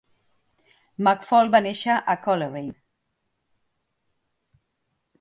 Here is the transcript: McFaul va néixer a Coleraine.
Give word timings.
McFaul 1.07 1.51
va 1.57 1.61
néixer 1.67 1.99
a 2.15 2.17
Coleraine. 2.25 2.75